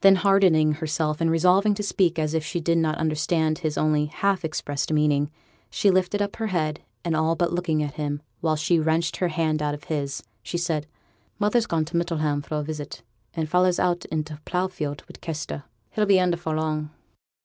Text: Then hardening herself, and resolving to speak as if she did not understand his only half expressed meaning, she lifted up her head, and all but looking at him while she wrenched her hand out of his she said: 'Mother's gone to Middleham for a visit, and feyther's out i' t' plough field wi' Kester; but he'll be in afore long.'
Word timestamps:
Then 0.00 0.16
hardening 0.16 0.72
herself, 0.72 1.20
and 1.20 1.30
resolving 1.30 1.74
to 1.74 1.84
speak 1.84 2.18
as 2.18 2.34
if 2.34 2.44
she 2.44 2.58
did 2.58 2.76
not 2.78 2.98
understand 2.98 3.58
his 3.58 3.78
only 3.78 4.06
half 4.06 4.44
expressed 4.44 4.92
meaning, 4.92 5.30
she 5.70 5.92
lifted 5.92 6.20
up 6.20 6.34
her 6.34 6.48
head, 6.48 6.80
and 7.04 7.14
all 7.14 7.36
but 7.36 7.52
looking 7.52 7.80
at 7.80 7.94
him 7.94 8.20
while 8.40 8.56
she 8.56 8.80
wrenched 8.80 9.18
her 9.18 9.28
hand 9.28 9.62
out 9.62 9.74
of 9.74 9.84
his 9.84 10.24
she 10.42 10.58
said: 10.58 10.88
'Mother's 11.38 11.66
gone 11.66 11.84
to 11.84 11.96
Middleham 11.96 12.42
for 12.42 12.56
a 12.56 12.64
visit, 12.64 13.02
and 13.32 13.48
feyther's 13.48 13.78
out 13.78 14.04
i' 14.10 14.20
t' 14.22 14.34
plough 14.44 14.66
field 14.66 15.02
wi' 15.08 15.14
Kester; 15.20 15.62
but 15.62 15.68
he'll 15.94 16.04
be 16.04 16.18
in 16.18 16.34
afore 16.34 16.56
long.' 16.56 16.90